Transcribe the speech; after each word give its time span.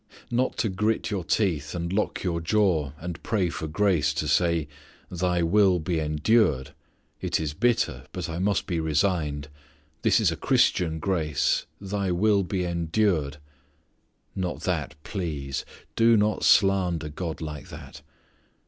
Not 0.31 0.57
to 0.57 0.69
grit 0.69 1.11
your 1.11 1.23
teeth 1.23 1.75
and 1.75 1.93
lock 1.93 2.23
your 2.23 2.41
jaw 2.41 2.91
and 2.97 3.21
pray 3.21 3.49
for 3.49 3.67
grace 3.67 4.15
to 4.15 4.27
say, 4.27 4.67
"Thy 5.11 5.43
will 5.43 5.77
be 5.77 5.99
endured: 5.99 6.73
it 7.21 7.39
is 7.39 7.53
bitter, 7.53 8.05
but 8.11 8.27
I 8.27 8.39
must 8.39 8.65
be 8.65 8.79
resigned; 8.79 9.47
that 10.01 10.19
is 10.19 10.31
a 10.31 10.35
Christian 10.35 10.97
grace; 10.97 11.67
Thy 11.79 12.11
will 12.11 12.41
be 12.41 12.63
endured." 12.65 13.37
Not 14.35 14.61
that, 14.61 14.95
please. 15.03 15.65
Do 15.95 16.17
not 16.17 16.43
slander 16.43 17.09
God 17.09 17.39
like 17.39 17.69
that. 17.69 18.01